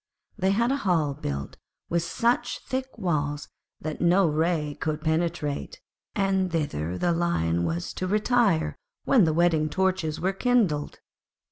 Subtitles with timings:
[0.35, 1.57] They had a hall built
[1.87, 3.47] with such thick walls
[3.79, 5.79] that no ray could penetrate,
[6.15, 8.75] and thither the Lion was to retire
[9.05, 11.01] when the wedding torches were kindled.